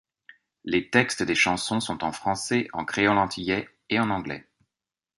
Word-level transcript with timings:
Les 0.63 0.89
textes 0.89 1.21
des 1.21 1.35
chansons 1.35 1.79
sont 1.79 2.03
en 2.03 2.11
français, 2.11 2.67
en 2.73 2.85
créole 2.85 3.19
antillais 3.19 3.69
et 3.91 3.99
en 3.99 4.09
anglais. 4.09 4.47